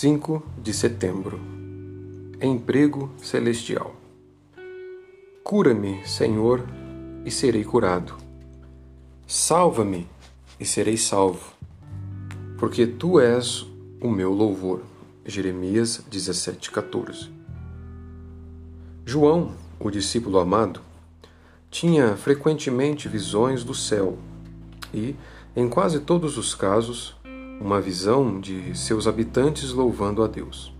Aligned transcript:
5 0.00 0.44
de 0.62 0.72
setembro 0.72 1.40
Emprego 2.40 3.10
Celestial 3.20 3.96
Cura-me, 5.42 6.06
Senhor, 6.06 6.64
e 7.24 7.32
serei 7.32 7.64
curado. 7.64 8.16
Salva-me 9.26 10.06
e 10.60 10.64
serei 10.64 10.96
salvo, 10.96 11.52
porque 12.60 12.86
tu 12.86 13.18
és 13.18 13.66
o 14.00 14.08
meu 14.08 14.32
louvor. 14.32 14.82
Jeremias 15.26 16.00
17,14 16.08 17.28
João, 19.04 19.50
o 19.80 19.90
discípulo 19.90 20.38
amado, 20.38 20.80
tinha 21.72 22.16
frequentemente 22.16 23.08
visões 23.08 23.64
do 23.64 23.74
céu 23.74 24.16
e, 24.94 25.16
em 25.56 25.68
quase 25.68 25.98
todos 25.98 26.38
os 26.38 26.54
casos, 26.54 27.17
uma 27.60 27.80
visão 27.80 28.40
de 28.40 28.76
seus 28.76 29.06
habitantes 29.06 29.72
louvando 29.72 30.22
a 30.22 30.26
Deus. 30.26 30.72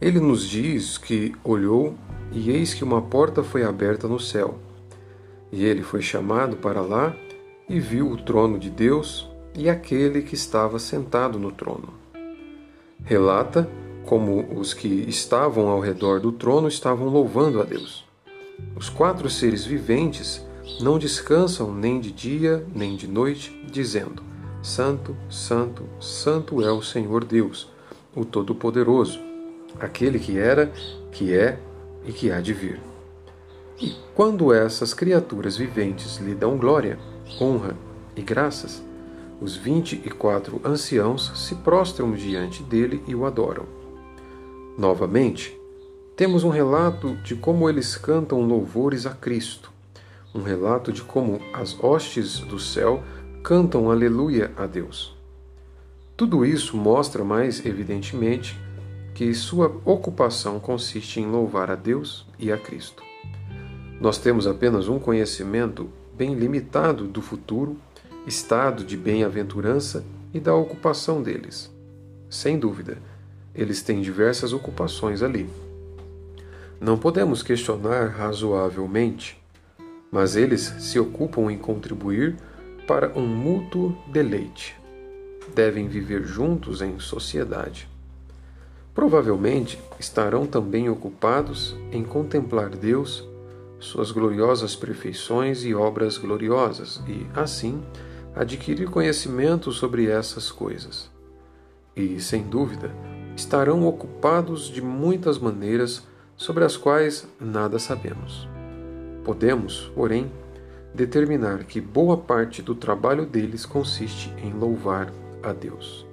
Ele 0.00 0.20
nos 0.20 0.46
diz 0.46 0.98
que 0.98 1.34
olhou 1.42 1.94
e 2.32 2.50
eis 2.50 2.74
que 2.74 2.84
uma 2.84 3.00
porta 3.00 3.42
foi 3.42 3.64
aberta 3.64 4.06
no 4.06 4.20
céu. 4.20 4.58
E 5.50 5.64
ele 5.64 5.82
foi 5.82 6.02
chamado 6.02 6.56
para 6.56 6.80
lá 6.80 7.16
e 7.68 7.80
viu 7.80 8.10
o 8.10 8.16
trono 8.16 8.58
de 8.58 8.68
Deus 8.68 9.28
e 9.54 9.70
aquele 9.70 10.22
que 10.22 10.34
estava 10.34 10.78
sentado 10.78 11.38
no 11.38 11.50
trono. 11.50 11.94
Relata 13.04 13.68
como 14.04 14.58
os 14.58 14.74
que 14.74 14.88
estavam 15.08 15.68
ao 15.68 15.80
redor 15.80 16.20
do 16.20 16.30
trono 16.30 16.68
estavam 16.68 17.08
louvando 17.08 17.60
a 17.60 17.64
Deus. 17.64 18.04
Os 18.74 18.88
quatro 18.88 19.30
seres 19.30 19.64
viventes 19.64 20.44
não 20.80 20.98
descansam 20.98 21.72
nem 21.72 22.00
de 22.00 22.10
dia 22.10 22.66
nem 22.74 22.96
de 22.96 23.08
noite, 23.08 23.58
dizendo: 23.70 24.22
Santo, 24.66 25.16
Santo, 25.30 25.84
Santo 26.00 26.60
é 26.60 26.72
o 26.72 26.82
Senhor 26.82 27.24
Deus, 27.24 27.70
o 28.16 28.24
Todo-Poderoso, 28.24 29.20
aquele 29.78 30.18
que 30.18 30.36
era, 30.36 30.72
que 31.12 31.32
é 31.32 31.56
e 32.04 32.10
que 32.10 32.32
há 32.32 32.40
de 32.40 32.52
vir. 32.52 32.80
E 33.80 33.94
quando 34.12 34.52
essas 34.52 34.92
criaturas 34.92 35.56
viventes 35.56 36.16
lhe 36.16 36.34
dão 36.34 36.58
glória, 36.58 36.98
honra 37.40 37.76
e 38.16 38.22
graças, 38.22 38.82
os 39.40 39.54
vinte 39.54 40.02
e 40.04 40.10
quatro 40.10 40.60
anciãos 40.64 41.30
se 41.36 41.54
prostram 41.54 42.12
diante 42.12 42.64
dele 42.64 43.00
e 43.06 43.14
o 43.14 43.24
adoram. 43.24 43.66
Novamente, 44.76 45.56
temos 46.16 46.42
um 46.42 46.50
relato 46.50 47.14
de 47.18 47.36
como 47.36 47.70
eles 47.70 47.96
cantam 47.96 48.40
louvores 48.40 49.06
a 49.06 49.10
Cristo, 49.10 49.70
um 50.34 50.42
relato 50.42 50.92
de 50.92 51.02
como 51.02 51.40
as 51.52 51.78
hostes 51.80 52.40
do 52.40 52.58
céu 52.58 53.04
cantam 53.46 53.92
aleluia 53.92 54.50
a 54.56 54.66
Deus. 54.66 55.16
Tudo 56.16 56.44
isso 56.44 56.76
mostra 56.76 57.22
mais 57.22 57.64
evidentemente 57.64 58.58
que 59.14 59.32
sua 59.34 59.68
ocupação 59.84 60.58
consiste 60.58 61.20
em 61.20 61.26
louvar 61.30 61.70
a 61.70 61.76
Deus 61.76 62.26
e 62.40 62.50
a 62.50 62.58
Cristo. 62.58 63.04
Nós 64.00 64.18
temos 64.18 64.48
apenas 64.48 64.88
um 64.88 64.98
conhecimento 64.98 65.88
bem 66.12 66.34
limitado 66.34 67.06
do 67.06 67.22
futuro, 67.22 67.76
estado 68.26 68.82
de 68.82 68.96
bem-aventurança 68.96 70.04
e 70.34 70.40
da 70.40 70.52
ocupação 70.52 71.22
deles. 71.22 71.72
Sem 72.28 72.58
dúvida, 72.58 72.98
eles 73.54 73.80
têm 73.80 74.00
diversas 74.00 74.52
ocupações 74.52 75.22
ali. 75.22 75.48
Não 76.80 76.98
podemos 76.98 77.44
questionar 77.44 78.08
razoavelmente, 78.08 79.40
mas 80.10 80.34
eles 80.34 80.62
se 80.80 80.98
ocupam 80.98 81.48
em 81.48 81.56
contribuir 81.56 82.34
para 82.86 83.12
um 83.18 83.26
mútuo 83.26 83.96
deleite. 84.06 84.76
Devem 85.54 85.88
viver 85.88 86.24
juntos 86.24 86.80
em 86.80 86.98
sociedade. 86.98 87.88
Provavelmente 88.94 89.78
estarão 89.98 90.46
também 90.46 90.88
ocupados 90.88 91.76
em 91.92 92.02
contemplar 92.02 92.70
Deus, 92.70 93.28
suas 93.78 94.10
gloriosas 94.10 94.74
perfeições 94.74 95.64
e 95.64 95.74
obras 95.74 96.16
gloriosas, 96.16 97.02
e, 97.06 97.26
assim, 97.38 97.82
adquirir 98.34 98.88
conhecimento 98.88 99.70
sobre 99.72 100.06
essas 100.06 100.50
coisas. 100.50 101.10
E, 101.94 102.20
sem 102.20 102.42
dúvida, 102.42 102.90
estarão 103.36 103.86
ocupados 103.86 104.68
de 104.68 104.80
muitas 104.80 105.38
maneiras 105.38 106.02
sobre 106.36 106.64
as 106.64 106.76
quais 106.76 107.28
nada 107.40 107.78
sabemos. 107.78 108.48
Podemos, 109.24 109.90
porém, 109.94 110.30
determinar 110.96 111.64
que 111.64 111.78
boa 111.78 112.16
parte 112.16 112.62
do 112.62 112.74
trabalho 112.74 113.26
deles 113.26 113.66
consiste 113.66 114.32
em 114.42 114.50
louvar 114.50 115.12
a 115.42 115.52
Deus. 115.52 116.06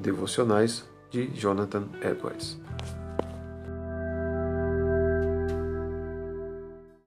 Devocionais 0.00 0.84
de 1.08 1.28
Jonathan 1.28 1.84
Edwards. 2.02 2.58